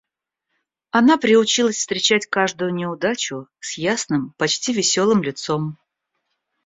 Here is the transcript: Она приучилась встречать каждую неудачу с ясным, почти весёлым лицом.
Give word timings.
Она 0.89 1.19
приучилась 1.19 1.75
встречать 1.77 2.25
каждую 2.25 2.73
неудачу 2.73 3.47
с 3.59 3.77
ясным, 3.77 4.33
почти 4.39 4.73
весёлым 4.73 5.21
лицом. 5.21 5.77